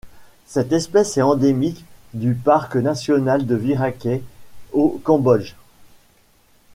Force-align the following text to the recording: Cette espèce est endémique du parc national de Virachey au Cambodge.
Cette 0.47 0.71
espèce 0.71 1.15
est 1.19 1.21
endémique 1.21 1.85
du 2.15 2.33
parc 2.33 2.75
national 2.75 3.45
de 3.45 3.53
Virachey 3.53 4.23
au 4.73 4.99
Cambodge. 5.03 5.53